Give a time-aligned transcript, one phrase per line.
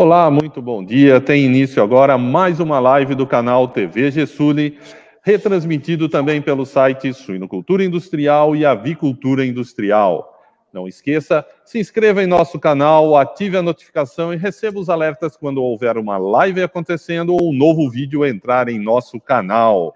[0.00, 1.20] Olá, muito bom dia.
[1.20, 4.78] Tem início agora mais uma live do canal TV Gessuli,
[5.22, 10.40] retransmitido também pelo site Suinocultura Industrial e Avicultura Industrial.
[10.72, 15.62] Não esqueça, se inscreva em nosso canal, ative a notificação e receba os alertas quando
[15.62, 19.94] houver uma live acontecendo ou um novo vídeo entrar em nosso canal.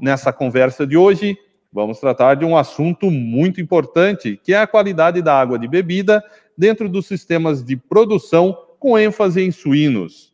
[0.00, 1.36] Nessa conversa de hoje,
[1.72, 6.22] vamos tratar de um assunto muito importante, que é a qualidade da água de bebida
[6.56, 10.32] dentro dos sistemas de produção com ênfase em suínos.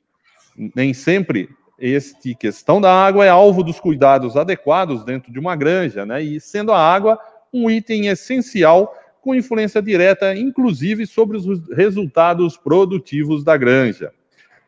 [0.75, 1.49] Nem sempre
[1.79, 6.23] este questão da água é alvo dos cuidados adequados dentro de uma granja, né?
[6.23, 7.19] E sendo a água
[7.53, 14.13] um item essencial com influência direta, inclusive, sobre os resultados produtivos da granja.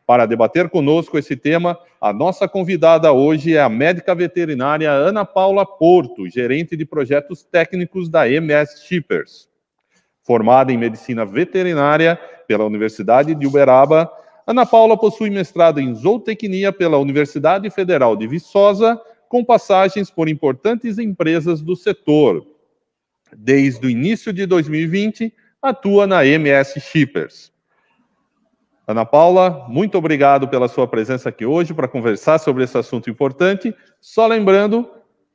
[0.06, 5.66] Para debater conosco esse tema, a nossa convidada hoje é a médica veterinária Ana Paula
[5.66, 9.48] Porto, gerente de projetos técnicos da MS Shippers.
[10.26, 14.10] Formada em medicina veterinária pela Universidade de Uberaba,
[14.44, 20.98] Ana Paula possui mestrado em zootecnia pela Universidade Federal de Viçosa, com passagens por importantes
[20.98, 22.44] empresas do setor,
[23.36, 27.52] Desde o início de 2020, atua na MS Shippers.
[28.86, 33.74] Ana Paula, muito obrigado pela sua presença aqui hoje para conversar sobre esse assunto importante.
[34.00, 34.88] Só lembrando,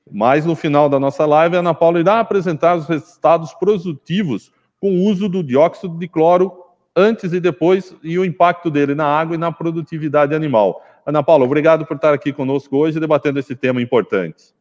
[0.09, 4.89] mais no final da nossa live, a Ana Paula irá apresentar os resultados produtivos com
[4.89, 6.51] o uso do dióxido de cloro
[6.95, 10.83] antes e depois e o impacto dele na água e na produtividade animal.
[11.05, 14.53] Ana Paula, obrigado por estar aqui conosco hoje debatendo esse tema importante.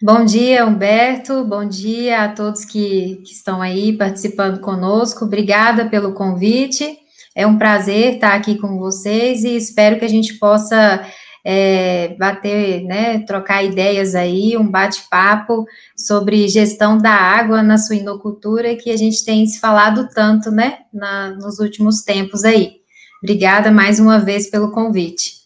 [0.00, 1.44] Bom dia, Humberto.
[1.44, 5.24] Bom dia a todos que, que, estão aí participando conosco.
[5.24, 6.98] Obrigada pelo convite.
[7.34, 11.06] É um prazer estar aqui com vocês e espero que a gente possa
[11.44, 18.90] é, bater, né, trocar ideias aí, um bate-papo sobre gestão da água na suinocultura que
[18.90, 22.76] a gente tem se falado tanto, né, na, nos últimos tempos aí.
[23.22, 25.42] Obrigada mais uma vez pelo convite.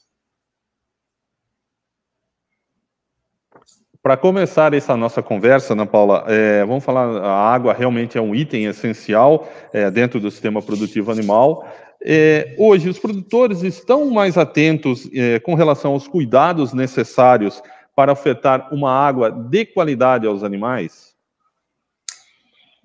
[4.07, 8.37] Para começar essa nossa conversa, Ana Paula, é, vamos falar, a água realmente é um
[8.37, 11.67] item essencial é, dentro do sistema produtivo animal.
[12.03, 17.63] É, hoje, os produtores estão mais atentos é, com relação aos cuidados necessários
[17.95, 21.15] para ofertar uma água de qualidade aos animais?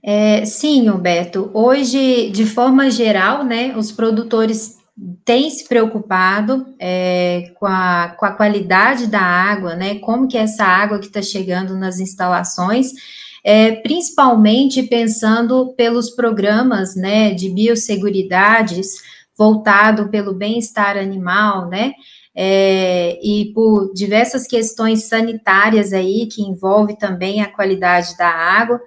[0.04, 1.52] É, sim, Humberto.
[1.54, 4.82] Hoje, de forma geral, né, os produtores
[5.24, 10.00] tem se preocupado é, com, a, com a qualidade da água, né?
[10.00, 12.92] Como que é essa água que está chegando nas instalações,
[13.44, 19.02] é, principalmente pensando pelos programas, né, de biosseguridades
[19.38, 21.94] voltado pelo bem-estar animal, né?
[22.34, 28.80] É, e por diversas questões sanitárias aí que envolve também a qualidade da água.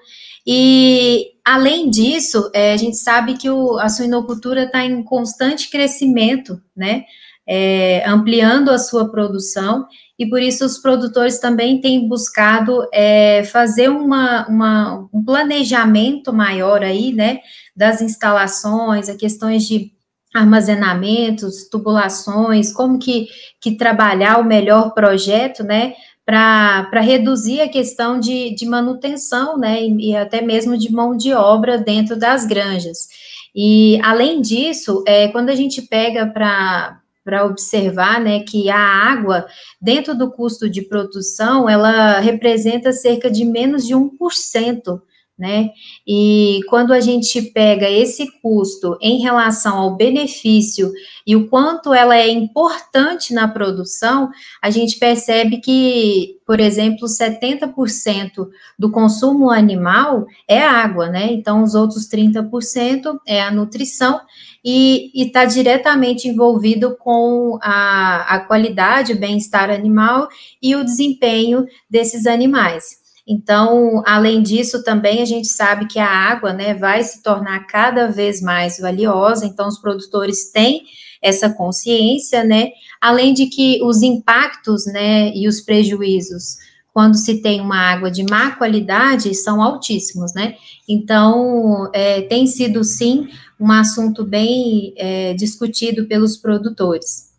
[0.47, 6.61] E, além disso, é, a gente sabe que o, a suinocultura está em constante crescimento,
[6.75, 7.05] né?
[7.47, 9.87] É, ampliando a sua produção,
[10.19, 16.83] e por isso os produtores também têm buscado é, fazer uma, uma, um planejamento maior
[16.83, 17.41] aí, né,
[17.77, 19.93] das instalações, a questões de
[20.33, 23.29] armazenamentos, tubulações, como que,
[23.61, 25.95] que trabalhar o melhor projeto, né,
[26.25, 31.33] para reduzir a questão de, de manutenção, né, e, e, até mesmo de mão de
[31.33, 33.09] obra dentro das granjas.
[33.55, 39.47] E, além disso, é, quando a gente pega para para observar, né, que a água,
[39.81, 45.01] dentro do custo de produção, ela representa cerca de menos de 1%,
[45.37, 45.71] né?
[46.07, 50.93] E quando a gente pega esse custo em relação ao benefício
[51.27, 54.31] e o quanto ela é importante na produção,
[54.63, 58.47] a gente percebe que, por exemplo, 70%
[58.79, 61.33] do consumo animal é água, né?
[61.33, 64.21] Então, os outros 30% é a nutrição
[64.65, 70.29] e está diretamente envolvido com a, a qualidade, o bem-estar animal
[70.63, 73.04] e o desempenho desses animais.
[73.27, 78.09] Então, além disso, também a gente sabe que a água, né, vai se tornar cada
[78.09, 80.83] vez mais valiosa, então os produtores têm
[81.23, 86.57] essa consciência, né, além de que os impactos, né, e os prejuízos
[86.95, 90.55] quando se tem uma água de má qualidade são altíssimos, né?
[90.89, 93.29] Então, é, tem sido sim
[93.59, 97.34] um assunto bem é, discutido pelos produtores.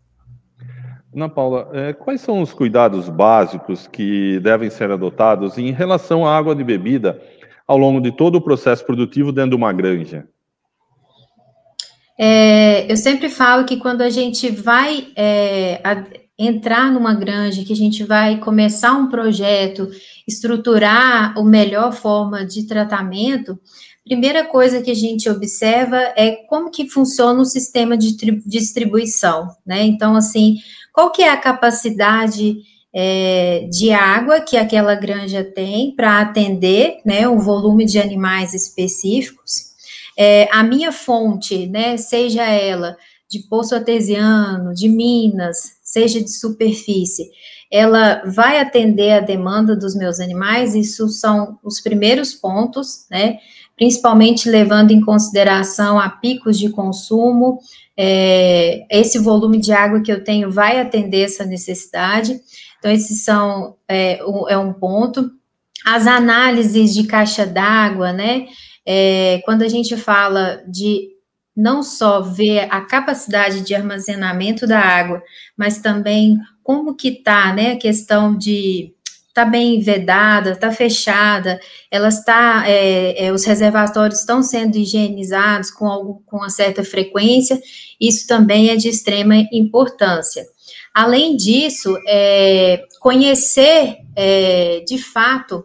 [1.16, 6.36] Ana Paula, é, quais são os cuidados básicos que devem ser adotados em relação à
[6.36, 7.18] água de bebida
[7.66, 10.28] ao longo de todo o processo produtivo dentro de uma granja?
[12.18, 15.80] É, eu sempre falo que quando a gente vai é,
[16.38, 19.88] entrar numa granja, que a gente vai começar um projeto,
[20.28, 23.58] estruturar a melhor forma de tratamento,
[24.04, 28.16] primeira coisa que a gente observa é como que funciona o sistema de
[28.46, 29.82] distribuição, né?
[29.82, 30.58] Então, assim,
[30.96, 32.56] qual que é a capacidade
[32.90, 39.74] é, de água que aquela granja tem para atender, né, o volume de animais específicos.
[40.16, 42.96] É, a minha fonte, né, seja ela
[43.28, 47.28] de poço artesiano, de minas, seja de superfície,
[47.70, 53.36] ela vai atender a demanda dos meus animais, isso são os primeiros pontos, né,
[53.76, 57.58] principalmente levando em consideração a picos de consumo,
[57.96, 62.40] é, esse volume de água que eu tenho vai atender essa necessidade.
[62.78, 65.30] Então, esses são é, um, é um ponto.
[65.84, 68.46] As análises de caixa d'água, né?
[68.84, 71.16] É, quando a gente fala de
[71.56, 75.22] não só ver a capacidade de armazenamento da água,
[75.56, 78.92] mas também como que está, né, a questão de
[79.36, 81.60] está bem vedada, está fechada,
[81.90, 87.60] ela está, é, é, os reservatórios estão sendo higienizados com, algo, com uma certa frequência,
[88.00, 90.42] isso também é de extrema importância.
[90.94, 95.62] Além disso, é, conhecer é, de fato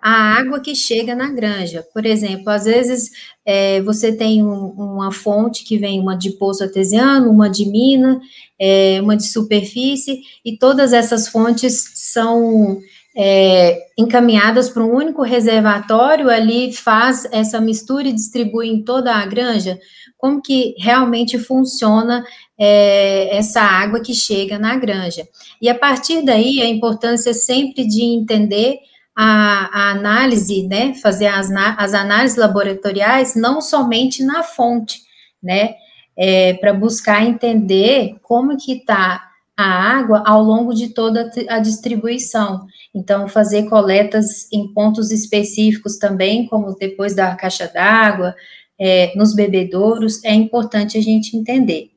[0.00, 1.84] a água que chega na granja.
[1.92, 3.10] Por exemplo, às vezes
[3.44, 8.20] é, você tem um, uma fonte que vem uma de poço artesiano, uma de mina,
[8.58, 12.78] é, uma de superfície, e todas essas fontes são
[13.16, 19.26] é, encaminhadas para um único reservatório, ali faz essa mistura e distribui em toda a
[19.26, 19.78] granja.
[20.16, 22.24] Como que realmente funciona
[22.58, 25.26] é, essa água que chega na granja?
[25.60, 28.78] E a partir daí, a importância sempre de entender
[29.16, 35.00] a, a análise, né, fazer as, as análises laboratoriais, não somente na fonte,
[35.42, 35.74] né,
[36.16, 42.66] é, para buscar entender como que está a água ao longo de toda a distribuição.
[42.94, 48.34] Então, fazer coletas em pontos específicos também, como depois da caixa d'água,
[48.78, 51.90] é, nos bebedouros, é importante a gente entender.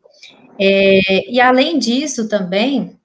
[0.60, 2.95] É, e além disso também,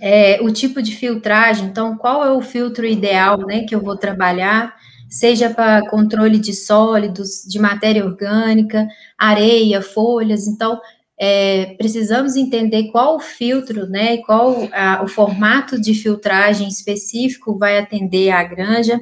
[0.00, 3.96] é, o tipo de filtragem, então, qual é o filtro ideal, né, que eu vou
[3.96, 4.74] trabalhar,
[5.08, 8.88] seja para controle de sólidos, de matéria orgânica,
[9.18, 10.80] areia, folhas, então,
[11.18, 17.78] é, precisamos entender qual o filtro, né, qual a, o formato de filtragem específico vai
[17.78, 19.00] atender à granja,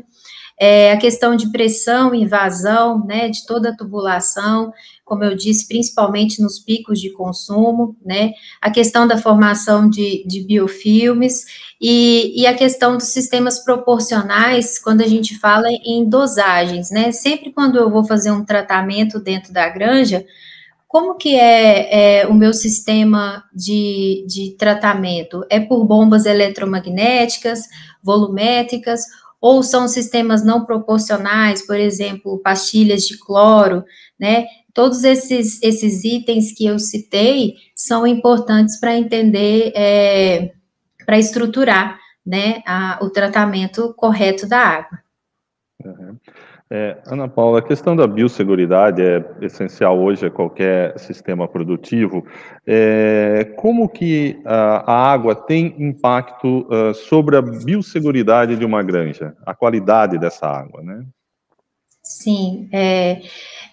[0.60, 4.72] é, a questão de pressão vazão, né, de toda a tubulação,
[5.04, 10.44] como eu disse, principalmente nos picos de consumo, né, a questão da formação de, de
[10.44, 11.44] biofilmes
[11.80, 17.52] e, e, a questão dos sistemas proporcionais, quando a gente fala em dosagens, né, sempre
[17.52, 20.24] quando eu vou fazer um tratamento dentro da granja,
[20.92, 25.42] como que é, é, o meu sistema de, de tratamento?
[25.48, 27.62] É por bombas eletromagnéticas,
[28.02, 29.00] volumétricas,
[29.40, 33.82] ou são sistemas não proporcionais, por exemplo, pastilhas de cloro,
[34.20, 34.44] né?
[34.74, 40.52] Todos esses, esses itens que eu citei são importantes para entender, é,
[41.06, 44.98] para estruturar, né, a, o tratamento correto da água.
[45.82, 46.18] Uhum.
[46.74, 52.24] É, Ana Paula, a questão da biosseguridade é essencial hoje a qualquer sistema produtivo.
[52.66, 59.34] É, como que a, a, água tem impacto uh, sobre a biosseguridade de uma granja,
[59.44, 61.04] a qualidade dessa água, né?
[62.02, 63.20] Sim, é,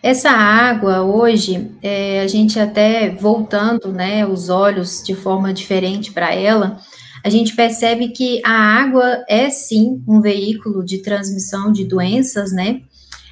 [0.03, 6.35] essa água hoje, é, a gente até voltando, né, os olhos de forma diferente para
[6.35, 6.77] ela,
[7.23, 12.81] a gente percebe que a água é sim um veículo de transmissão de doenças, né?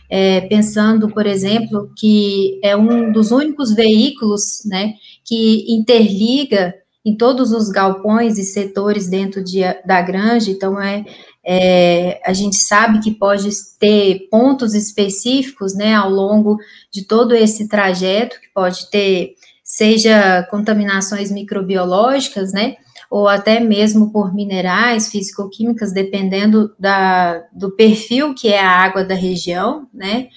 [0.10, 4.94] É, pensando, por exemplo, que é um dos únicos veículos, né,
[5.26, 6.74] que interliga
[7.06, 11.06] em todos os galpões e setores dentro de, da granja, então é,
[11.50, 13.50] é, a gente sabe que pode
[13.80, 16.58] ter pontos específicos, né, ao longo
[16.92, 22.76] de todo esse trajeto, que pode ter, seja contaminações microbiológicas, né,
[23.10, 29.16] ou até mesmo por minerais, físico-químicas, dependendo da, do perfil que é a água da
[29.16, 30.28] região, né?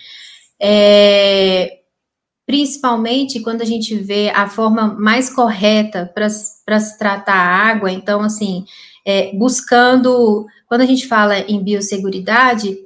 [0.60, 1.78] É,
[2.46, 8.20] principalmente quando a gente vê a forma mais correta para se tratar a água, então,
[8.22, 8.64] assim,
[9.06, 12.76] é, buscando, quando a gente fala em biosseguridade,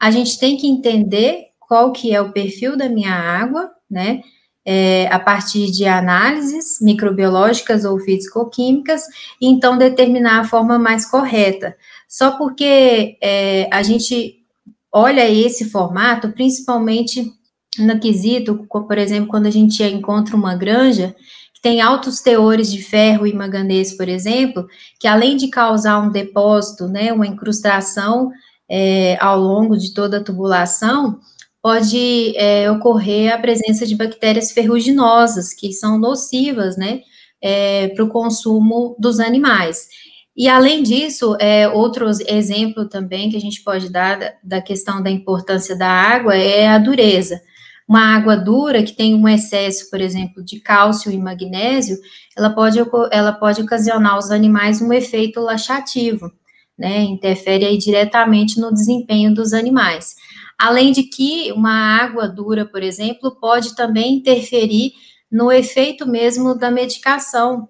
[0.00, 4.22] a gente tem que entender qual que é o perfil da minha água, né?
[4.70, 9.02] É, a partir de análises microbiológicas ou físico-químicas,
[9.40, 11.74] e então determinar a forma mais correta.
[12.06, 14.44] Só porque é, a gente
[14.92, 17.32] olha esse formato, principalmente
[17.78, 21.16] no quesito, por exemplo, quando a gente encontra uma granja
[21.54, 24.68] que tem altos teores de ferro e manganês, por exemplo,
[25.00, 28.30] que além de causar um depósito, né, uma incrustação
[28.68, 31.20] é, ao longo de toda a tubulação,
[31.62, 37.00] pode é, ocorrer a presença de bactérias ferruginosas, que são nocivas, né,
[37.42, 39.88] é, para o consumo dos animais.
[40.36, 45.02] E, além disso, é, outro exemplo também que a gente pode dar da, da questão
[45.02, 47.40] da importância da água é a dureza.
[47.88, 51.96] Uma água dura que tem um excesso, por exemplo, de cálcio e magnésio,
[52.36, 52.78] ela pode,
[53.10, 56.30] ela pode ocasionar aos animais um efeito laxativo,
[56.78, 57.00] né?
[57.00, 60.14] Interfere aí diretamente no desempenho dos animais.
[60.58, 64.92] Além de que uma água dura, por exemplo, pode também interferir
[65.30, 67.68] no efeito mesmo da medicação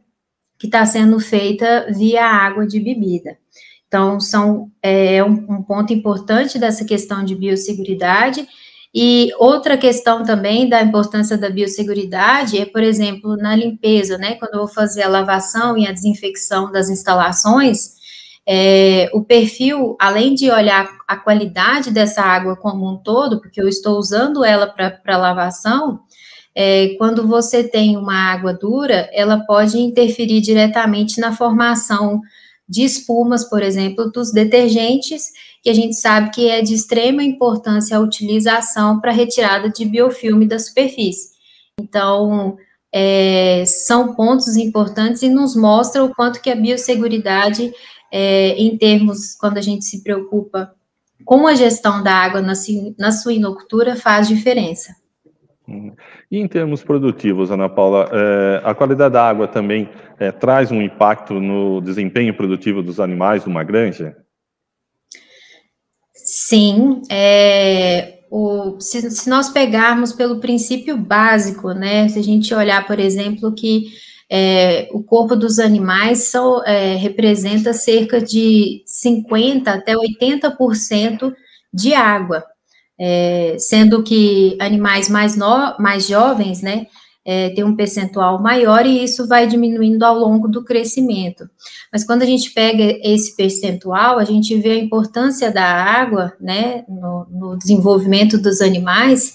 [0.59, 3.37] que está sendo feita via água de bebida.
[3.87, 8.47] Então, são, é um, um ponto importante dessa questão de biosseguridade.
[8.95, 14.35] E outra questão também da importância da biosseguridade é, por exemplo, na limpeza, né?
[14.35, 17.97] Quando eu vou fazer a lavação e a desinfecção das instalações,
[18.50, 23.68] é, o perfil, além de olhar a qualidade dessa água como um todo, porque eu
[23.68, 26.00] estou usando ela para lavação,
[26.54, 32.22] é, quando você tem uma água dura, ela pode interferir diretamente na formação
[32.66, 35.24] de espumas, por exemplo, dos detergentes,
[35.62, 40.46] que a gente sabe que é de extrema importância a utilização para retirada de biofilme
[40.46, 41.32] da superfície.
[41.78, 42.56] Então,
[42.90, 47.72] é, são pontos importantes e nos mostram o quanto que a biosseguridade,
[48.12, 50.74] é, em termos, quando a gente se preocupa
[51.24, 52.54] com a gestão da água na,
[52.98, 54.94] na suinocultura, faz diferença.
[55.66, 55.94] Uhum.
[56.30, 60.80] E em termos produtivos, Ana Paula, é, a qualidade da água também é, traz um
[60.80, 64.16] impacto no desempenho produtivo dos animais numa granja?
[66.14, 72.86] Sim, é, o, se, se, nós pegarmos pelo princípio básico, né, se a gente olhar,
[72.86, 73.86] por exemplo, que
[74.30, 81.35] é, o corpo dos animais só, é, representa cerca de 50% até 80%
[81.73, 82.44] de água
[82.99, 86.87] é, sendo que animais mais, no, mais jovens, né,
[87.25, 91.49] é, tem um percentual maior e isso vai diminuindo ao longo do crescimento.
[91.92, 96.85] Mas quando a gente pega esse percentual, a gente vê a importância da água, né,
[96.88, 99.35] no, no desenvolvimento dos animais,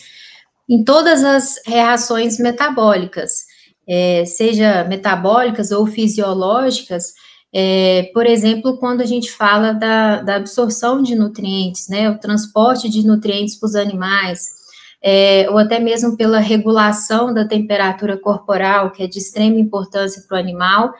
[0.67, 3.45] em todas as reações metabólicas,
[3.87, 7.13] é, seja metabólicas ou fisiológicas,
[7.55, 12.89] é, por exemplo, quando a gente fala da, da, absorção de nutrientes, né, o transporte
[12.89, 14.63] de nutrientes para os animais,
[15.03, 20.37] é, ou até mesmo pela regulação da temperatura corporal, que é de extrema importância para
[20.37, 20.93] o animal,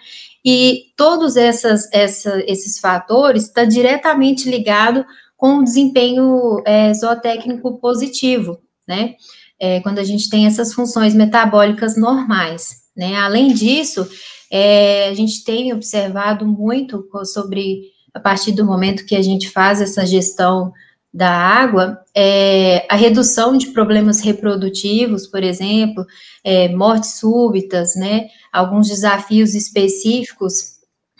[0.46, 7.80] e todos essas, essa, esses fatores estão tá diretamente ligados com o desempenho é, zootécnico
[7.80, 9.16] positivo, né,
[9.60, 14.08] é, quando a gente tem essas funções metabólicas normais, né, além disso,
[14.52, 17.84] é, a gente tem observado muito sobre,
[18.14, 20.72] a partir do momento que a gente faz essa gestão
[21.14, 26.06] da água, é, a redução de problemas reprodutivos, por exemplo,
[26.44, 30.74] é, mortes súbitas, né, alguns desafios específicos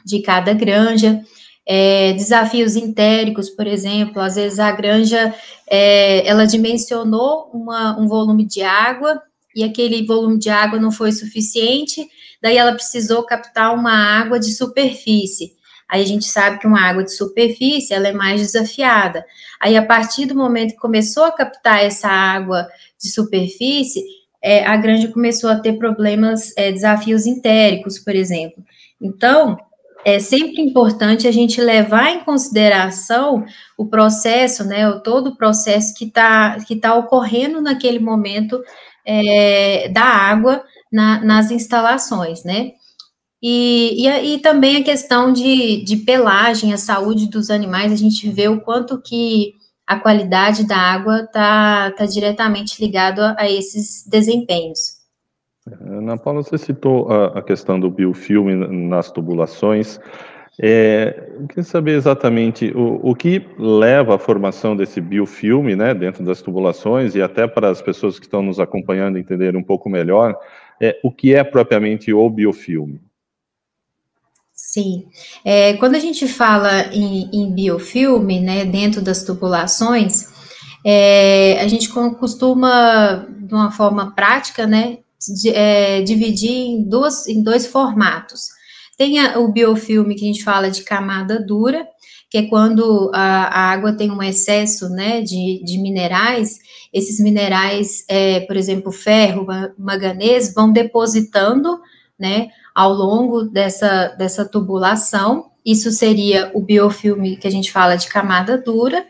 [0.06, 1.24] de cada granja,
[1.66, 5.34] é, desafios entéricos, por exemplo, às vezes a granja,
[5.70, 9.22] é, ela dimensionou uma, um volume de água,
[9.56, 12.08] e aquele volume de água não foi suficiente,
[12.42, 15.54] daí ela precisou captar uma água de superfície.
[15.88, 19.24] Aí a gente sabe que uma água de superfície ela é mais desafiada.
[19.60, 22.68] Aí a partir do momento que começou a captar essa água
[23.00, 24.04] de superfície,
[24.42, 28.64] é, a granja começou a ter problemas, é, desafios entéricos, por exemplo.
[29.00, 29.58] Então,
[30.06, 33.46] é sempre importante a gente levar em consideração
[33.78, 38.62] o processo, né, todo o processo que está que tá ocorrendo naquele momento
[39.06, 42.72] é, da água na, nas instalações, né?
[43.42, 48.30] E, e, e, também a questão de, de pelagem, a saúde dos animais, a gente
[48.30, 49.54] vê o quanto que
[49.86, 55.03] a qualidade da água está tá diretamente ligado a, esses desempenhos.
[55.66, 58.56] Ana Paula, você citou a, a questão do biofilme
[58.88, 60.00] nas tubulações.
[60.62, 66.24] É, eu queria saber exatamente o, o que leva à formação desse biofilme né, dentro
[66.24, 70.38] das tubulações e até para as pessoas que estão nos acompanhando entender um pouco melhor
[70.82, 73.02] é, o que é propriamente o biofilme.
[74.54, 75.08] Sim,
[75.44, 80.32] é, quando a gente fala em, em, biofilme, né, dentro das tubulações,
[80.86, 85.00] é, a gente costuma, de uma forma prática, né,
[85.48, 88.50] é, dividir em, duas, em dois formatos.
[88.98, 91.88] Tem a, o biofilme que a gente fala de camada dura,
[92.30, 96.58] que é quando a, a água tem um excesso né, de, de minerais,
[96.92, 99.46] esses minerais, é, por exemplo, ferro,
[99.78, 101.80] manganês, vão depositando
[102.20, 105.52] né, ao longo dessa, dessa tubulação.
[105.66, 109.06] Isso seria o biofilme que a gente fala de camada dura,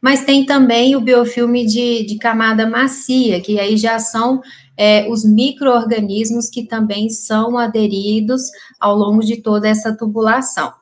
[0.00, 4.42] mas tem também o biofilme de, de camada macia, que aí já são
[4.76, 8.42] é, os micro-organismos que também são aderidos
[8.80, 10.72] ao longo de toda essa tubulação.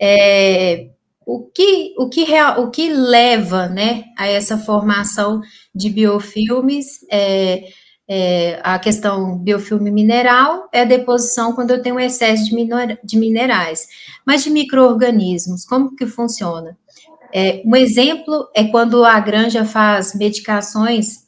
[0.00, 0.90] É,
[1.26, 2.26] o que, o, que
[2.58, 5.42] o que leva né, a essa formação
[5.74, 7.64] de biofilmes é,
[8.08, 12.56] é, a questão biofilme mineral é a deposição quando eu tenho excesso de,
[13.04, 13.86] de minerais.
[14.26, 16.76] Mas de micro-organismos, como que funciona?
[17.32, 21.27] É, um exemplo é quando a granja faz medicações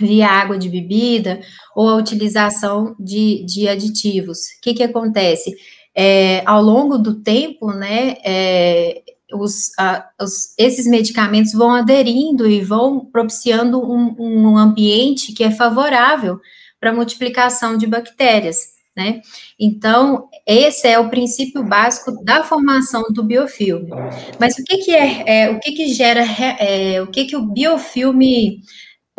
[0.00, 1.40] via água de bebida
[1.74, 4.38] ou a utilização de, de aditivos.
[4.38, 5.54] O que, que acontece?
[5.94, 9.02] É, ao longo do tempo, né, é,
[9.32, 15.50] os, a, os, esses medicamentos vão aderindo e vão propiciando um, um ambiente que é
[15.50, 16.40] favorável
[16.80, 18.58] para a multiplicação de bactérias,
[18.96, 19.20] né?
[19.58, 23.90] Então, esse é o princípio básico da formação do biofilme.
[24.38, 26.24] Mas o que, que é, é o que, que gera,
[26.58, 28.62] é, o que, que o biofilme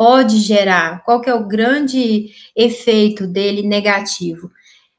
[0.02, 1.04] pode gerar?
[1.04, 4.50] Qual que é o grande efeito dele negativo?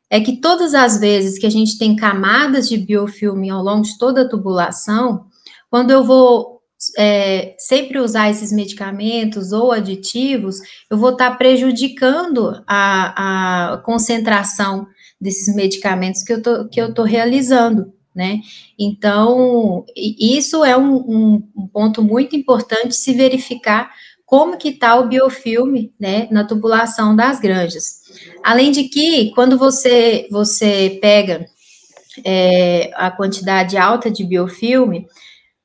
[0.09, 3.97] é que todas as vezes que a gente tem camadas de biofilme ao longo de
[3.97, 5.25] toda a tubulação,
[5.71, 6.61] quando eu vou
[6.99, 10.57] é, sempre usar esses medicamentos ou aditivos,
[10.87, 14.85] eu vou estar tá prejudicando a, a concentração
[15.19, 18.39] desses medicamentos que eu tô, que eu tô realizando, né?
[18.77, 23.89] Então, isso é um, um, um ponto muito importante se verificar
[24.33, 28.01] como que está o biofilme, né, na tubulação das granjas.
[28.43, 31.45] Além de que, quando você, você pega
[32.25, 35.05] é, a quantidade alta de biofilme,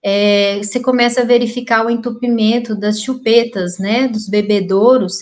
[0.03, 5.15] é, você começa a verificar o entupimento das chupetas, né, dos bebedouros,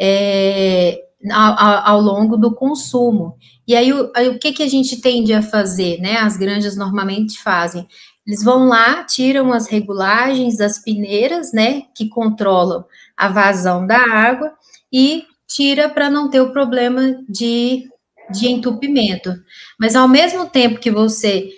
[0.00, 0.98] é,
[1.30, 3.36] ao, ao, longo do consumo.
[3.68, 6.78] E aí, o, aí, o que, que a gente tende a fazer, né, as granjas
[6.78, 7.86] normalmente fazem?
[8.26, 12.84] Eles vão lá, tiram as regulagens das peneiras, né, que controlam
[13.16, 14.52] a vazão da água
[14.92, 17.88] e tira para não ter o problema de,
[18.30, 19.32] de entupimento.
[19.78, 21.50] Mas ao mesmo tempo que você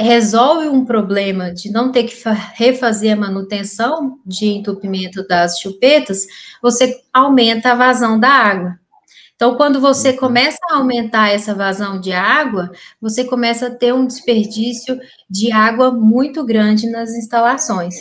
[0.00, 2.16] resolve um problema de não ter que
[2.54, 6.26] refazer a manutenção de entupimento das chupetas,
[6.60, 8.80] você aumenta a vazão da água.
[9.40, 10.16] Então, quando você uhum.
[10.18, 15.00] começa a aumentar essa vazão de água, você começa a ter um desperdício
[15.30, 17.94] de água muito grande nas instalações.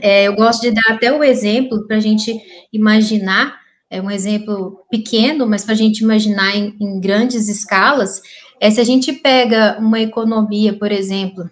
[0.00, 2.40] É, eu gosto de dar até o exemplo para a gente
[2.72, 3.58] imaginar,
[3.90, 8.22] é um exemplo pequeno, mas para a gente imaginar em, em grandes escalas,
[8.60, 11.50] é se a gente pega uma economia, por exemplo,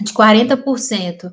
[0.00, 1.32] de 40%,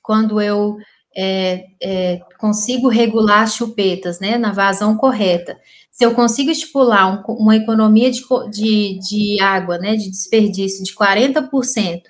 [0.00, 0.76] quando eu
[1.16, 5.58] é, é, consigo regular as chupetas, né, na vazão correta,
[5.96, 10.94] se eu consigo estipular um, uma economia de, de, de, água, né, de desperdício de
[10.94, 12.02] 40%,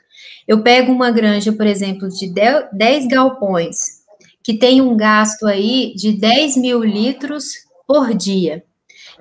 [0.49, 2.27] eu pego uma granja, por exemplo, de
[2.73, 3.77] 10 galpões,
[4.43, 7.45] que tem um gasto aí de 10 mil litros
[7.87, 8.65] por dia,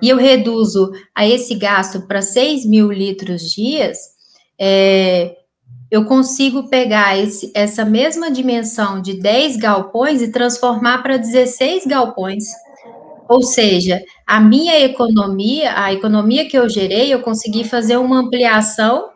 [0.02, 3.98] e eu reduzo a esse gasto para 6 mil litros dias,
[4.58, 5.36] é,
[5.88, 12.46] eu consigo pegar esse, essa mesma dimensão de 10 galpões e transformar para 16 galpões.
[13.28, 19.10] Ou seja, a minha economia, a economia que eu gerei, eu consegui fazer uma ampliação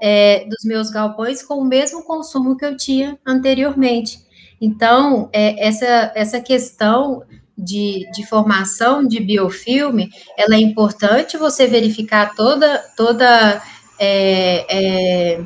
[0.00, 4.18] é, dos meus galpões com o mesmo consumo que eu tinha anteriormente.
[4.60, 7.22] Então, é, essa, essa questão
[7.56, 13.62] de, de, formação de biofilme, ela é importante você verificar toda, toda
[13.98, 15.44] é, é,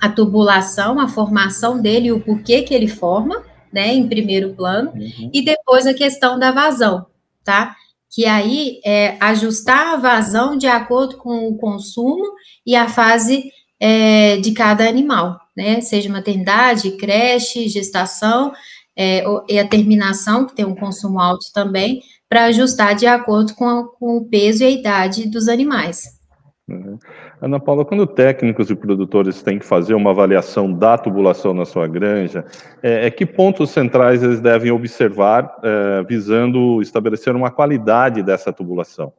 [0.00, 5.30] a tubulação, a formação dele, o porquê que ele forma, né, em primeiro plano, uhum.
[5.32, 7.06] e depois a questão da vazão,
[7.50, 7.74] tá?
[8.08, 12.24] Que aí é ajustar a vazão de acordo com o consumo
[12.64, 15.80] e a fase é, de cada animal, né?
[15.80, 18.52] Seja maternidade, creche, gestação
[18.96, 23.84] é, e a terminação, que tem um consumo alto também, para ajustar de acordo com,
[23.98, 26.04] com, o peso e a idade dos animais.
[26.68, 26.98] Uhum.
[27.40, 31.86] Ana Paula, quando técnicos e produtores têm que fazer uma avaliação da tubulação na sua
[31.86, 32.44] granja,
[32.82, 39.12] é, é que pontos centrais eles devem observar é, visando estabelecer uma qualidade dessa tubulação?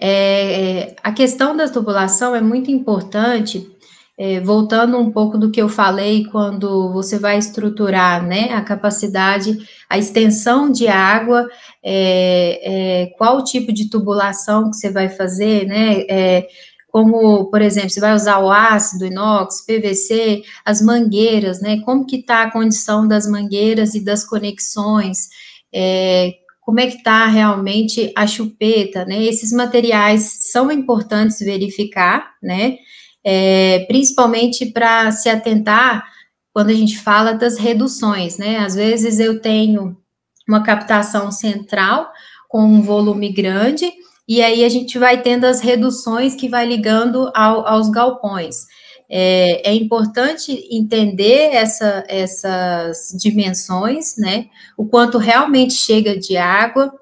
[0.00, 3.75] É, a questão da tubulação é muito importante,
[4.18, 9.58] é, voltando um pouco do que eu falei quando você vai estruturar né, a capacidade,
[9.90, 11.46] a extensão de água
[11.82, 16.00] é, é, qual tipo de tubulação que você vai fazer, né?
[16.08, 16.48] É,
[16.88, 21.80] como, por exemplo, você vai usar o ácido, inox, PVC, as mangueiras, né?
[21.84, 25.28] Como que está a condição das mangueiras e das conexões?
[25.72, 29.22] É, como é que está realmente a chupeta, né?
[29.22, 32.78] Esses materiais são importantes verificar, né?
[33.28, 36.04] É, principalmente para se atentar
[36.52, 38.58] quando a gente fala das reduções, né?
[38.58, 39.96] Às vezes eu tenho
[40.48, 42.08] uma captação central
[42.48, 43.92] com um volume grande,
[44.28, 48.66] e aí a gente vai tendo as reduções que vai ligando ao, aos galpões.
[49.08, 54.46] É, é, importante entender essa, essas dimensões, né?
[54.76, 56.92] O quanto realmente chega de água.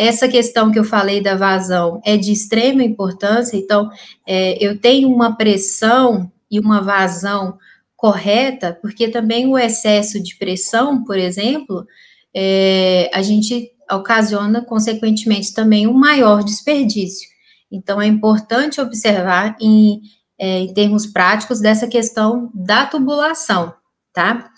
[0.00, 3.90] Essa questão que eu falei da vazão é de extrema importância, então,
[4.24, 7.58] é, eu tenho uma pressão e uma vazão
[7.96, 11.84] correta, porque também o excesso de pressão, por exemplo,
[12.32, 17.28] é, a gente ocasiona, consequentemente, também um maior desperdício.
[17.68, 20.00] Então, é importante observar em
[20.38, 23.74] é, em termos práticos, dessa questão da tubulação,
[24.12, 24.48] tá?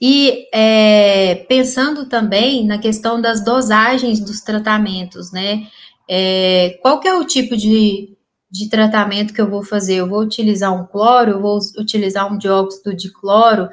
[0.00, 5.66] E é, pensando também na questão das dosagens dos tratamentos, né?
[6.08, 8.16] É, qual que é o tipo de,
[8.50, 9.96] de tratamento que eu vou fazer?
[9.96, 13.68] Eu vou utilizar um cloro, eu vou utilizar um dióxido de cloro,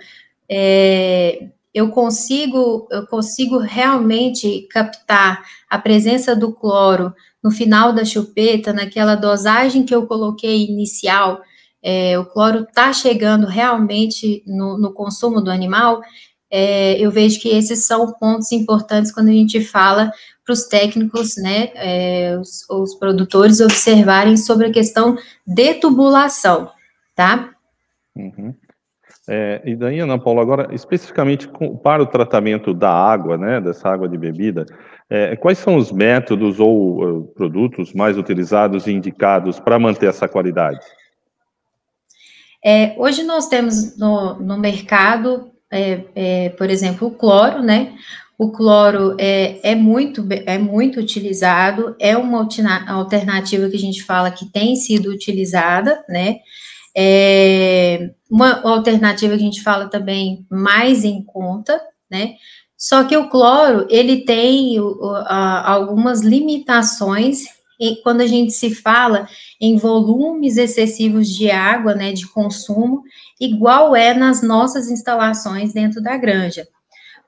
[0.50, 8.74] é, eu consigo, eu consigo realmente captar a presença do cloro no final da chupeta,
[8.74, 11.42] naquela dosagem que eu coloquei inicial,
[11.88, 16.02] é, o cloro está chegando realmente no, no, consumo do animal,
[16.50, 20.12] é, eu vejo que esses são pontos importantes quando a gente fala
[20.44, 26.72] para os técnicos, né, é, os, os, produtores observarem sobre a questão de tubulação,
[27.16, 27.52] tá?
[28.16, 28.56] Uhum.
[29.28, 33.90] É, e daí, Ana Paula, agora, especificamente com, para o tratamento da água, né, dessa
[33.90, 34.66] água de bebida,
[35.08, 40.28] é, quais são os métodos ou uh, produtos mais utilizados e indicados para manter essa
[40.28, 40.80] qualidade?
[42.68, 47.94] É, hoje nós temos no, no mercado, é, é, por exemplo, o cloro, né?
[48.40, 52.48] O cloro é, é, muito, é muito utilizado, é uma
[52.88, 56.38] alternativa que a gente fala que tem sido utilizada, né?
[56.98, 62.34] É uma alternativa que a gente fala também mais em conta, né?
[62.76, 64.76] Só que o cloro, ele tem
[65.28, 67.44] algumas limitações
[67.80, 69.28] e quando a gente se fala
[69.60, 73.04] em volumes excessivos de água, né, de consumo,
[73.40, 76.68] igual é nas nossas instalações dentro da granja.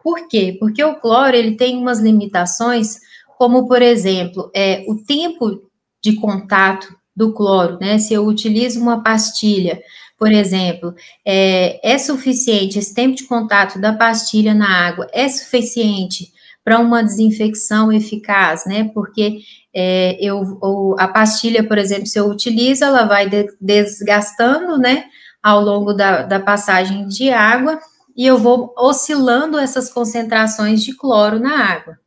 [0.03, 0.55] Por quê?
[0.59, 2.99] Porque o cloro ele tem umas limitações,
[3.37, 5.61] como por exemplo, é o tempo
[6.01, 7.97] de contato do cloro, né?
[7.97, 9.81] Se eu utilizo uma pastilha,
[10.17, 16.31] por exemplo, é, é suficiente esse tempo de contato da pastilha na água é suficiente
[16.67, 18.91] para uma desinfecção eficaz, né?
[18.93, 19.39] Porque
[19.73, 25.05] é, eu, a pastilha, por exemplo, se eu utilizo, ela vai de, desgastando, né,
[25.41, 27.79] ao longo da, da passagem de água,
[28.17, 31.97] e eu vou oscilando essas concentrações de cloro na água,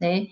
[0.00, 0.26] né.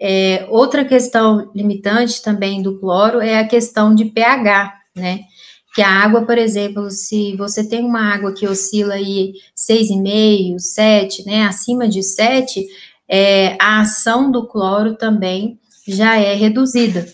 [0.00, 5.20] É, outra questão limitante também do cloro é a questão de pH, né,
[5.76, 11.24] que a água, por exemplo, se você tem uma água que oscila aí 6,5, 7,
[11.24, 12.66] né, acima de 7,
[13.08, 17.06] é, a ação do cloro também já é reduzida,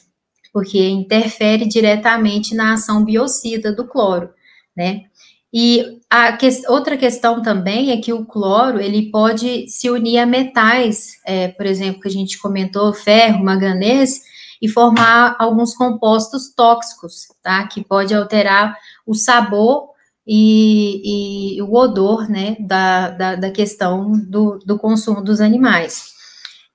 [0.53, 4.31] porque interfere diretamente na ação biocida do cloro,
[4.77, 5.05] né?
[5.53, 6.01] E
[6.41, 11.47] que, outra questão também é que o cloro ele pode se unir a metais, é,
[11.47, 14.23] por exemplo, que a gente comentou, ferro, manganês,
[14.61, 17.69] e formar alguns compostos tóxicos, tá?
[17.69, 18.77] Que pode alterar
[19.07, 19.91] o sabor
[20.27, 26.13] e, e o odor, né, da, da, da questão do, do consumo dos animais.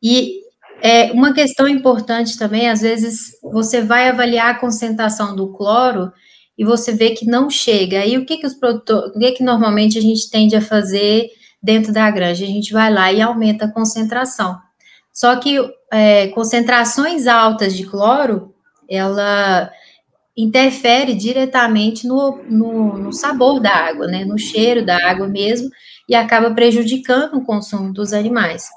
[0.02, 0.40] E
[0.82, 6.12] é, uma questão importante também, às vezes, você vai avaliar a concentração do cloro
[6.58, 8.00] e você vê que não chega.
[8.00, 11.30] Aí o que, que os produtores, o que, que normalmente a gente tende a fazer
[11.62, 12.46] dentro da granja?
[12.46, 14.58] A gente vai lá e aumenta a concentração.
[15.12, 15.58] Só que
[15.92, 18.54] é, concentrações altas de cloro,
[18.90, 19.72] ela
[20.42, 25.70] interfere diretamente no, no, no, sabor da água, né, no cheiro da água mesmo,
[26.08, 28.68] e acaba prejudicando o consumo dos animais.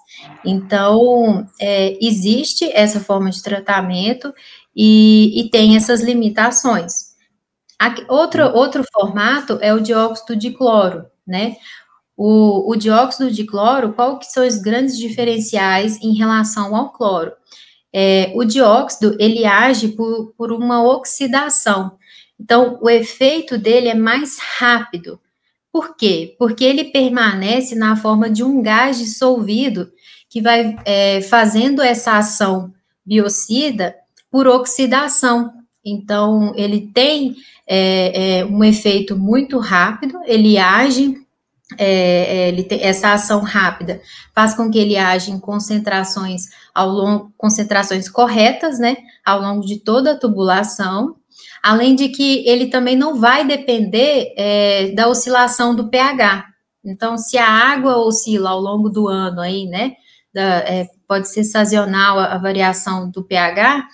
[0.44, 4.34] Então, é, existe essa forma de tratamento
[4.74, 7.12] e, e tem essas limitações.
[7.78, 11.56] Aqui, outro, outro formato é o dióxido de cloro, né?
[12.16, 17.32] O, o dióxido de cloro, qual que são os grandes diferenciais em relação ao cloro?
[17.92, 21.98] É, o dióxido, ele age por, por uma oxidação.
[22.40, 25.20] Então, o efeito dele é mais rápido.
[25.70, 26.34] Por quê?
[26.38, 29.90] Porque ele permanece na forma de um gás dissolvido
[30.28, 32.72] que vai é, fazendo essa ação
[33.04, 33.94] biocida
[34.30, 35.52] por oxidação.
[35.84, 41.21] Então, ele tem é, é, um efeito muito rápido, ele age
[41.78, 44.00] é, é, ele tem, essa ação rápida
[44.34, 49.78] faz com que ele age em concentrações ao longo, concentrações corretas, né, ao longo de
[49.78, 51.16] toda a tubulação,
[51.62, 56.46] além de que ele também não vai depender é, da oscilação do pH.
[56.84, 59.92] Então, se a água oscila ao longo do ano aí, né,
[60.32, 63.86] da, é, pode ser sazonal a, a variação do pH,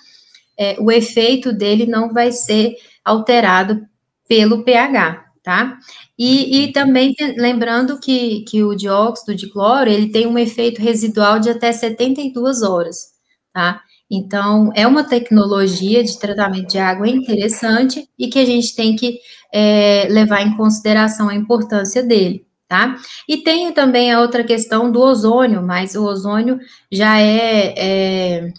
[0.57, 3.81] é, o efeito dele não vai ser alterado
[4.27, 5.77] pelo pH, tá?
[6.19, 11.39] E, e, também lembrando que, que o dióxido de cloro, ele tem um efeito residual
[11.39, 13.11] de até 72 horas,
[13.53, 13.81] tá?
[14.11, 19.17] Então, é uma tecnologia de tratamento de água interessante e que a gente tem que
[19.53, 22.97] é, levar em consideração a importância dele, tá?
[23.25, 26.59] E tem também a outra questão do ozônio, mas o ozônio
[26.91, 28.53] já é, é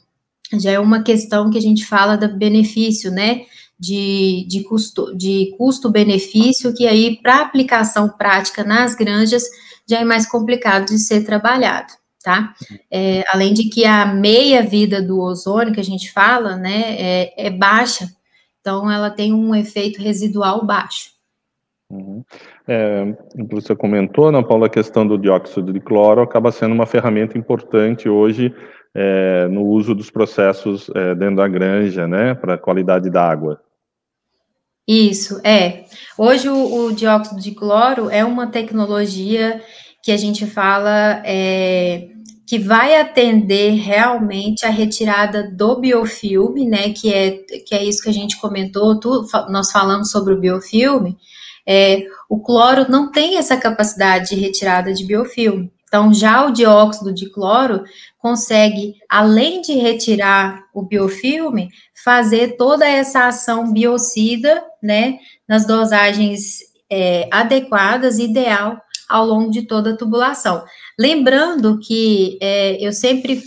[0.59, 3.43] já é uma questão que a gente fala do benefício, né?
[3.81, 9.45] De, de custo de custo-benefício, que aí, para aplicação prática nas granjas,
[9.89, 12.55] já é mais complicado de ser trabalhado tá?
[12.91, 17.51] É, além de que a meia-vida do ozônio, que a gente fala, né, é, é,
[17.51, 18.09] baixa,
[18.61, 21.11] então ela tem um efeito residual baixo.
[21.91, 22.23] Uhum.
[22.69, 23.17] É,
[23.51, 28.09] você comentou, Ana Paula, a questão do dióxido de cloro acaba sendo uma ferramenta importante
[28.09, 28.55] hoje
[28.95, 33.61] é, no uso dos processos é, dentro da granja, né, para a qualidade da água.
[34.93, 35.85] Isso, é.
[36.19, 39.63] Hoje o, o dióxido de cloro é uma tecnologia
[40.03, 42.09] que a gente fala é,
[42.45, 47.31] que vai atender realmente a retirada do biofilme, né, que é,
[47.65, 51.17] que é isso que a gente comentou, tu, nós falamos sobre o biofilme,
[51.65, 55.71] é, o cloro não tem essa capacidade de retirada de biofilme.
[55.91, 57.83] Então, já o dióxido de cloro
[58.17, 61.69] consegue, além de retirar o biofilme,
[62.05, 69.91] fazer toda essa ação biocida, né, nas dosagens é, adequadas, ideal ao longo de toda
[69.91, 70.65] a tubulação.
[70.97, 73.43] Lembrando que é, eu sempre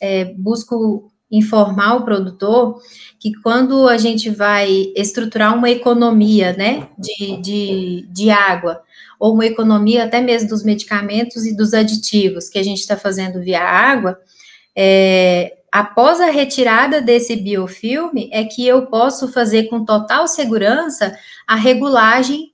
[0.00, 2.80] é, busco informar o produtor
[3.20, 8.80] que quando a gente vai estruturar uma economia, né, de, de, de água,
[9.18, 13.40] ou uma economia até mesmo dos medicamentos e dos aditivos que a gente está fazendo
[13.40, 14.18] via água,
[14.76, 21.56] é, após a retirada desse biofilme, é que eu posso fazer com total segurança a
[21.56, 22.52] regulagem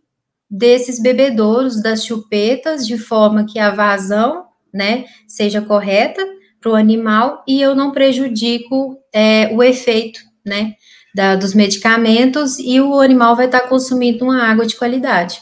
[0.51, 6.27] desses bebedouros, das chupetas, de forma que a vazão, né, seja correta
[6.61, 10.75] para o animal e eu não prejudico é, o efeito, né,
[11.15, 15.41] da, dos medicamentos e o animal vai estar consumindo uma água de qualidade.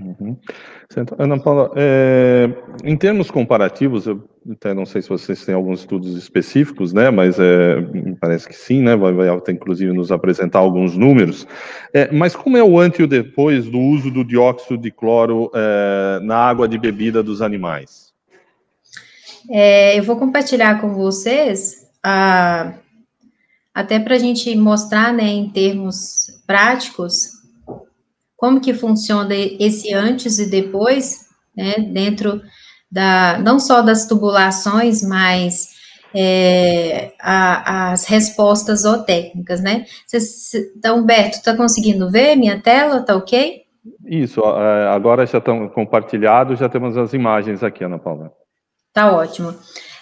[0.00, 0.36] Uhum.
[1.18, 2.48] Ana Paula, é,
[2.84, 7.38] em termos comparativos, eu até não sei se vocês têm alguns estudos específicos, né, mas
[7.38, 7.76] é,
[8.20, 11.46] parece que sim, né, vai, vai até inclusive nos apresentar alguns números,
[11.92, 15.50] é, mas como é o antes e o depois do uso do dióxido de cloro
[15.54, 18.12] é, na água de bebida dos animais?
[19.50, 22.74] É, eu vou compartilhar com vocês, a,
[23.74, 27.37] até para a gente mostrar, né, em termos práticos,
[28.38, 32.40] como que funciona esse antes e depois, né, dentro
[32.90, 35.70] da, não só das tubulações, mas
[36.14, 39.84] é, a, as respostas zootécnicas, né?
[40.76, 43.02] Então, Humberto, está conseguindo ver minha tela?
[43.02, 43.64] Tá ok?
[44.06, 48.32] Isso, agora já estão compartilhados, já temos as imagens aqui, Ana Paula.
[48.92, 49.52] Tá ótimo.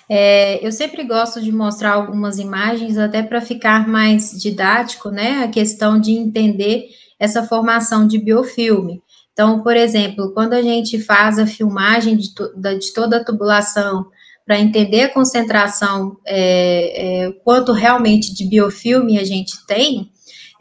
[0.09, 5.42] É, eu sempre gosto de mostrar algumas imagens, até para ficar mais didático, né?
[5.42, 6.85] A questão de entender
[7.19, 9.03] essa formação de biofilme.
[9.33, 14.07] Então, por exemplo, quando a gente faz a filmagem de, to de toda a tubulação
[14.47, 20.11] para entender a concentração, é, é, quanto realmente de biofilme a gente tem,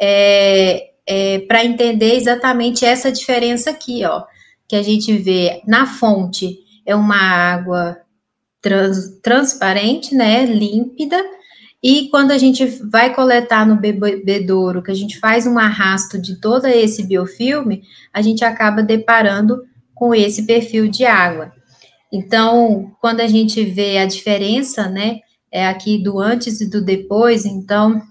[0.01, 4.23] é, é para entender exatamente essa diferença aqui, ó,
[4.67, 7.97] que a gente vê na fonte é uma água
[8.61, 11.21] trans, transparente, né, límpida,
[11.87, 16.41] e quando a gente vai coletar no bebedouro, que a gente faz um arrasto de
[16.41, 19.61] todo esse biofilme, a gente acaba deparando
[19.93, 21.53] com esse perfil de água.
[22.11, 25.19] Então, quando a gente vê a diferença, né,
[25.51, 28.01] é aqui do antes e do depois, então,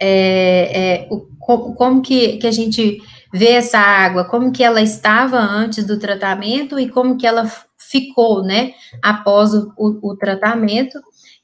[0.00, 1.26] é, é, o,
[1.74, 6.80] como que, que a gente vê essa água, como que ela estava antes do tratamento
[6.80, 8.72] e como que ela ficou, né,
[9.02, 10.98] após o, o, o tratamento,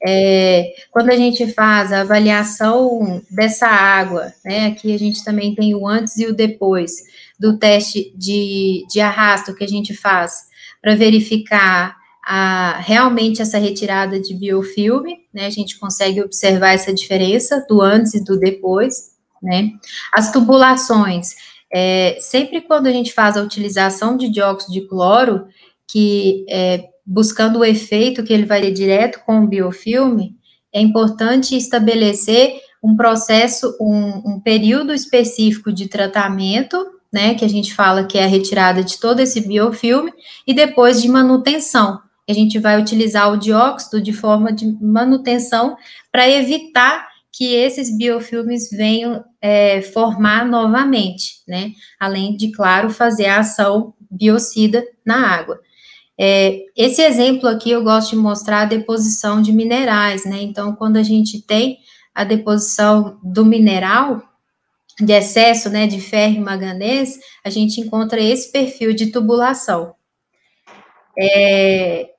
[0.06, 5.74] é, quando a gente faz a avaliação dessa água, né, aqui a gente também tem
[5.74, 6.92] o antes e o depois
[7.40, 10.42] do teste de, de arrasto que a gente faz
[10.82, 17.64] para verificar a, realmente essa retirada de biofilme, né, a gente consegue observar essa diferença
[17.68, 19.70] do antes e do depois, né,
[20.12, 21.34] as tubulações,
[21.76, 25.48] É, sempre quando a gente faz a utilização de dióxido de cloro,
[25.90, 30.36] que é, buscando o efeito que ele vai ter direto com o biofilme,
[30.72, 36.76] é importante estabelecer um processo, um, um período específico de tratamento,
[37.12, 40.12] né, que a gente fala que é a retirada de todo esse biofilme,
[40.46, 42.00] e depois de manutenção.
[42.28, 45.76] A gente vai utilizar o dióxido de forma de manutenção
[46.10, 51.72] para evitar que esses biofilmes venham é, formar novamente, né?
[51.98, 55.60] Além de, claro, fazer a ação biocida na água.
[56.18, 60.40] É, esse exemplo aqui eu gosto de mostrar a deposição de minerais, né?
[60.40, 61.78] Então, quando a gente tem
[62.14, 64.22] a deposição do mineral,
[65.00, 69.94] de excesso, né, de ferro e manganês, a gente encontra esse perfil de tubulação.
[71.18, 72.10] É,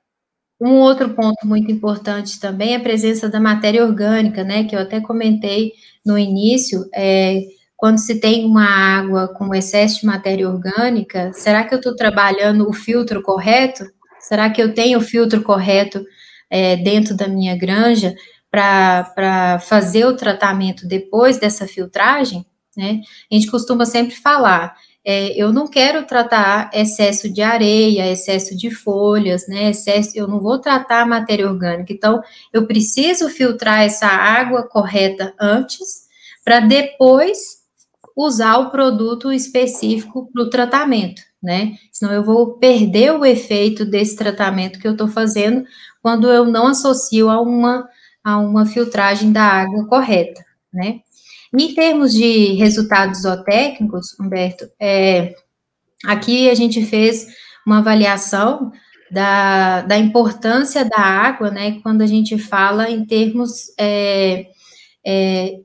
[0.60, 4.80] um outro ponto muito importante também é a presença da matéria orgânica, né, que eu
[4.80, 5.72] até comentei
[6.04, 7.42] no início, é,
[7.76, 12.68] quando se tem uma água com excesso de matéria orgânica, será que eu estou trabalhando
[12.68, 13.84] o filtro correto?
[14.18, 16.04] Será que eu tenho o filtro correto
[16.50, 18.14] é, dentro da minha granja
[18.50, 22.46] para fazer o tratamento depois dessa filtragem?
[22.76, 23.00] Né?
[23.30, 28.70] A gente costuma sempre falar, é, eu não quero tratar excesso de areia, excesso de
[28.70, 29.70] folhas, né?
[29.70, 31.92] Excesso, eu não vou tratar a matéria orgânica.
[31.92, 32.20] Então,
[32.52, 36.06] eu preciso filtrar essa água correta antes,
[36.44, 37.55] para depois
[38.16, 41.74] usar o produto específico para o tratamento, né?
[41.92, 45.64] Senão eu vou perder o efeito desse tratamento que eu estou fazendo
[46.00, 47.86] quando eu não associo a uma,
[48.24, 51.00] a uma filtragem da água correta, né?
[51.52, 55.34] Em termos de resultados zootécnicos, Humberto, é,
[56.04, 57.26] aqui a gente fez
[57.66, 58.72] uma avaliação
[59.10, 64.46] da, da importância da água, né, quando a gente fala em termos é,
[65.04, 65.60] é,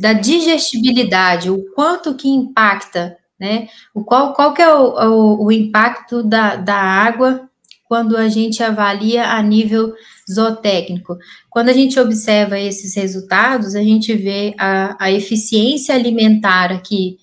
[0.00, 5.52] da digestibilidade, o quanto que impacta, né, o qual, qual que é o, o, o
[5.52, 7.46] impacto da, da água
[7.84, 9.92] quando a gente avalia a nível
[10.32, 11.18] zootécnico.
[11.50, 17.18] Quando a gente observa esses resultados, a gente vê a, a eficiência alimentar aqui,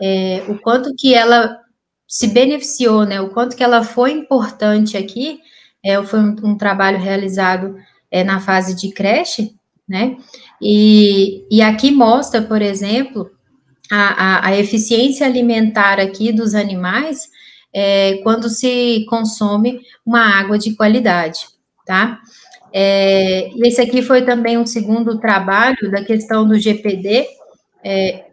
[0.00, 1.58] é, o quanto que ela
[2.06, 5.40] se beneficiou, né, o quanto que ela foi importante aqui,
[5.82, 7.74] é, foi um, um trabalho realizado
[8.10, 9.57] é, na fase de creche,
[9.88, 10.16] né,
[10.60, 13.30] e, e aqui mostra, por exemplo,
[13.90, 17.28] a, a, a eficiência alimentar aqui dos animais,
[17.72, 21.40] é, quando se consome uma água de qualidade,
[21.86, 22.20] tá?
[22.72, 27.26] É, esse aqui foi também um segundo trabalho da questão do GPD.
[27.82, 28.24] É,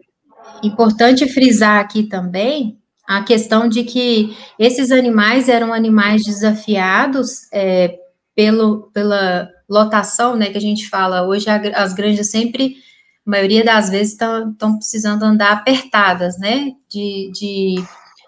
[0.62, 7.98] importante frisar aqui também a questão de que esses animais eram animais desafiados é,
[8.34, 12.76] pelo, pela lotação, né, que a gente fala, hoje as granjas sempre,
[13.26, 17.84] a maioria das vezes, estão precisando andar apertadas, né, de, de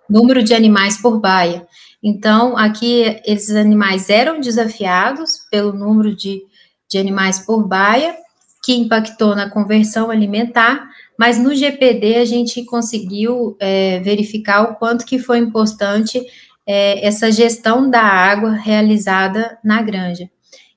[0.08, 1.66] número de animais por baia.
[2.02, 6.42] Então, aqui, esses animais eram desafiados pelo número de,
[6.88, 8.16] de animais por baia,
[8.64, 15.04] que impactou na conversão alimentar, mas no GPD a gente conseguiu é, verificar o quanto
[15.04, 16.20] que foi importante
[16.66, 20.28] é, essa gestão da água realizada na granja.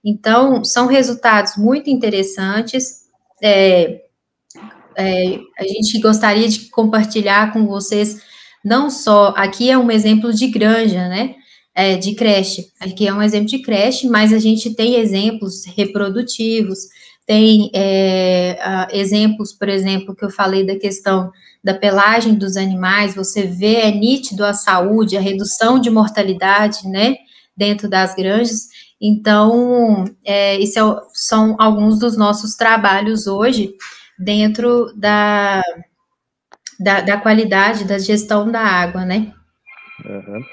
[0.04, 3.02] Então, são resultados muito interessantes.
[3.42, 4.02] É,
[4.96, 8.22] é, a gente gostaria de compartilhar com vocês
[8.64, 11.36] não só, aqui é um exemplo de granja, né,
[11.74, 16.80] é, de creche, aqui é um exemplo de creche, mas a gente tem exemplos reprodutivos,
[17.26, 21.32] tem é, exemplos, por exemplo, que eu falei da questão
[21.64, 27.16] da pelagem dos animais, você vê, é nítido a saúde, a redução de mortalidade, né,
[27.56, 28.68] dentro das granjas,
[29.02, 33.74] então, é, isso é, são alguns dos nossos trabalhos hoje
[34.20, 35.64] dentro da,
[36.80, 39.34] da, da qualidade da gestão da água, né?
[40.06, 40.44] Uhum.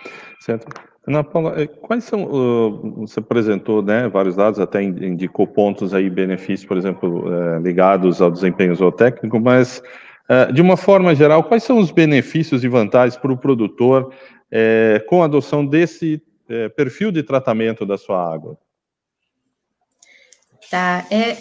[0.40, 0.66] Certo.
[1.06, 6.10] Ana Paula, eh, quais são, uh, você apresentou né, vários dados, até indicou pontos aí,
[6.10, 9.82] benefícios, por exemplo, uh, ligados ao desempenho zootécnico, mas,
[10.28, 14.12] uh, de uma forma geral, quais são os benefícios e vantagens para o produtor
[15.10, 16.22] com a adoção desse
[16.76, 18.58] perfil de tratamento da sua água?
[20.70, 21.36] Tá, é,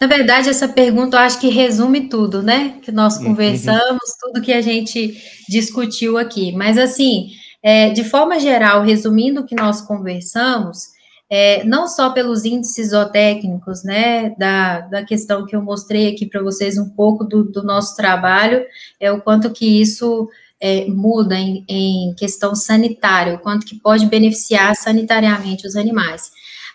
[0.00, 2.78] na verdade, essa pergunta eu acho que resume tudo, né?
[2.82, 3.26] Que nós uhum.
[3.26, 5.16] conversamos, tudo que a gente
[5.48, 6.52] discutiu aqui.
[6.52, 7.30] Mas, assim,
[7.62, 13.82] é, de forma geral, resumindo o que nós conversamos, é, não só pelos índices zootécnicos,
[13.82, 17.96] né, da, da questão que eu mostrei aqui para vocês um pouco do, do, nosso
[17.96, 18.64] trabalho,
[18.98, 20.28] é o quanto que isso
[20.60, 26.30] é, muda em, em questão sanitária, o quanto que pode beneficiar sanitariamente os animais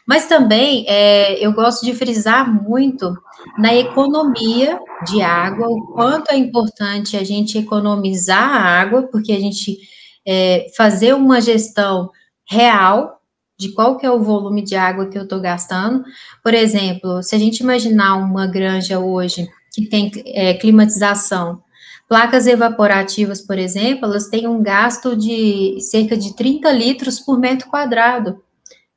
[0.05, 3.13] Mas também é, eu gosto de frisar muito
[3.57, 9.39] na economia de água, o quanto é importante a gente economizar a água, porque a
[9.39, 9.77] gente
[10.25, 12.09] é, fazer uma gestão
[12.49, 13.19] real
[13.57, 16.03] de qual que é o volume de água que eu estou gastando.
[16.43, 21.61] Por exemplo, se a gente imaginar uma granja hoje que tem é, climatização,
[22.07, 27.69] placas evaporativas, por exemplo, elas têm um gasto de cerca de 30 litros por metro
[27.69, 28.41] quadrado.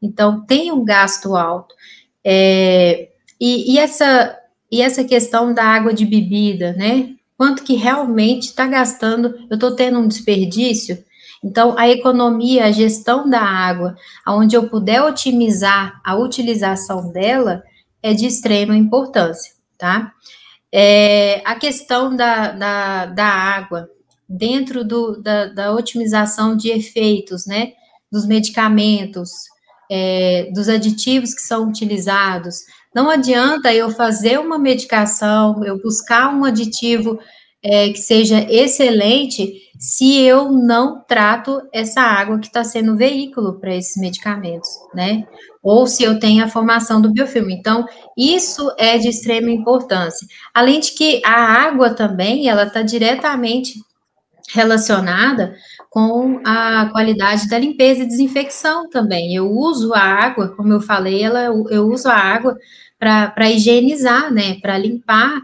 [0.03, 1.75] Então, tem um gasto alto.
[2.25, 3.09] É,
[3.41, 4.37] e, e, essa,
[4.71, 7.15] e essa questão da água de bebida, né?
[7.37, 9.35] Quanto que realmente está gastando?
[9.51, 11.05] Eu estou tendo um desperdício?
[11.45, 13.97] Então, a economia, a gestão da água,
[14.27, 17.63] onde eu puder otimizar a utilização dela,
[18.03, 20.13] é de extrema importância, tá?
[20.79, 23.89] É, a questão da, da, da água,
[24.29, 27.72] dentro do, da, da otimização de efeitos, né?
[28.12, 29.31] Dos medicamentos,
[29.91, 32.57] é, dos aditivos que são utilizados.
[32.95, 37.18] Não adianta eu fazer uma medicação, eu buscar um aditivo
[37.69, 43.75] é, que seja excelente, se eu não trato essa água que está sendo veículo para
[43.75, 45.27] esses medicamentos, né?
[45.61, 47.53] Ou se eu tenho a formação do biofilme.
[47.53, 47.85] Então,
[48.17, 50.27] isso é de extrema importância.
[50.55, 53.75] Além de que a água também, ela está diretamente
[54.55, 55.57] relacionada
[55.91, 59.35] com a qualidade da limpeza e desinfecção também.
[59.35, 62.57] Eu uso a água, como eu falei, ela, eu uso a água
[62.97, 65.43] para higienizar, né, para limpar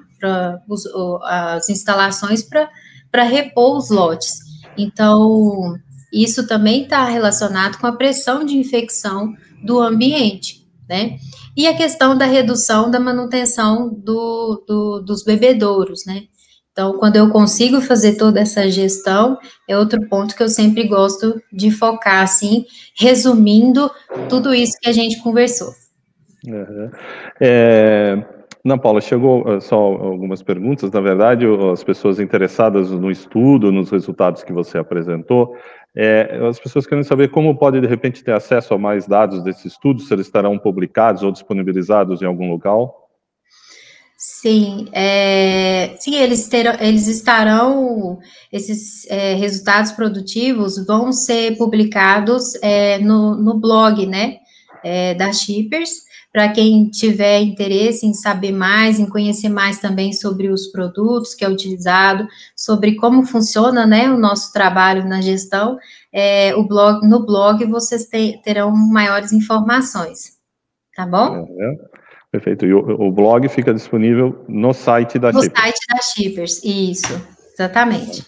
[0.68, 0.84] os,
[1.24, 4.38] as instalações para repor os lotes.
[4.76, 5.74] Então,
[6.12, 11.16] isso também está relacionado com a pressão de infecção do ambiente, né?
[11.56, 16.24] E a questão da redução da manutenção do, do, dos bebedouros, né?
[16.72, 21.40] Então, quando eu consigo fazer toda essa gestão, é outro ponto que eu sempre gosto
[21.52, 22.64] de focar, assim,
[22.98, 23.90] resumindo
[24.30, 25.68] tudo isso que a gente conversou.
[26.46, 26.90] Uhum.
[27.40, 28.24] É,
[28.64, 30.90] Ana Paula, chegou uh, só algumas perguntas.
[30.90, 35.56] Na verdade, as pessoas interessadas no estudo, nos resultados que você apresentou,
[35.94, 39.66] é, as pessoas querem saber como pode, de repente, ter acesso a mais dados desse
[39.66, 43.02] estudo, se eles estarão publicados ou disponibilizados em algum local.
[44.16, 48.20] Sim, é, sim, eles, terão, eles estarão,
[48.52, 54.36] esses é, resultados produtivos vão ser publicados é, no, no blog, né,
[54.84, 56.02] é, da Shippers,
[56.32, 61.44] para quem tiver interesse em saber mais, em conhecer mais também sobre os produtos que
[61.44, 62.26] é utilizado,
[62.56, 65.78] sobre como funciona, né, o nosso trabalho na gestão,
[66.12, 70.38] é, o blog, no blog vocês te, terão maiores informações,
[70.96, 71.46] tá bom?
[71.60, 71.92] É.
[72.32, 72.64] Perfeito.
[72.64, 75.60] E o, o, blog fica disponível no site da No Shippers.
[75.60, 77.12] site da Shippers, isso,
[77.52, 78.24] exatamente.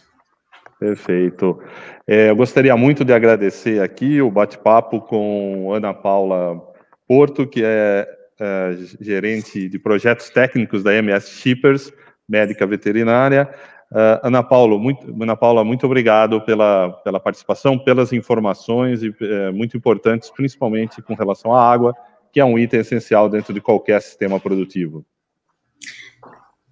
[0.78, 1.58] Perfeito.
[2.06, 6.60] É, eu gostaria muito de agradecer aqui o bate-papo com Ana Paula
[7.08, 8.06] Porto, que é,
[8.38, 11.92] é, gerente de projetos técnicos da MS Shippers,
[12.28, 13.48] médica veterinária.
[13.92, 19.52] Uh, Ana Paula, muito, Ana Paula, muito obrigado pela, pela participação, pelas informações e é,
[19.52, 21.94] muito importantes, principalmente com relação à água
[22.34, 25.06] que é um item essencial dentro de qualquer sistema produtivo.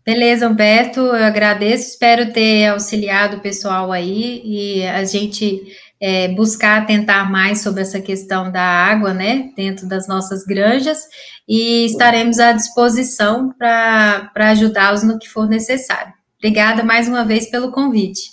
[0.04, 5.62] Beleza, Humberto, eu agradeço, espero ter auxiliado o pessoal aí e a gente
[6.00, 11.06] é, buscar tentar mais sobre essa questão da água, né, dentro das nossas granjas
[11.48, 16.12] e estaremos à disposição para ajudá-los no que for necessário.
[16.36, 18.32] Obrigada mais uma vez pelo convite.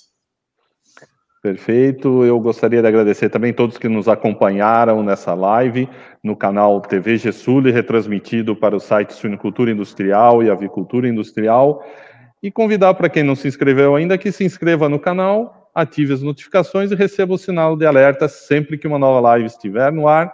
[1.42, 2.26] Perfeito.
[2.26, 5.88] Eu gostaria de agradecer também todos que nos acompanharam nessa live
[6.24, 11.84] no canal TV Gesule, retransmitido para o site Suinocultura Industrial e Avicultura Industrial.
[12.42, 16.22] E convidar para quem não se inscreveu ainda que se inscreva no canal, ative as
[16.22, 20.34] notificações e receba o sinal de alerta sempre que uma nova live estiver no ar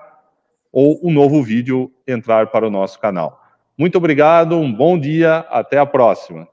[0.72, 3.42] ou um novo vídeo entrar para o nosso canal.
[3.78, 6.48] Muito obrigado, um bom dia, até a próxima.